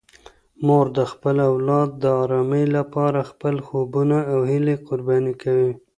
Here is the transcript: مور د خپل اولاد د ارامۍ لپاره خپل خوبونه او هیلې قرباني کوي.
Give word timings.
مور 0.65 0.85
د 0.97 0.99
خپل 1.11 1.35
اولاد 1.51 1.89
د 2.03 2.05
ارامۍ 2.23 2.65
لپاره 2.77 3.19
خپل 3.31 3.55
خوبونه 3.67 4.17
او 4.33 4.39
هیلې 4.51 4.75
قرباني 4.87 5.33
کوي. 5.43 5.71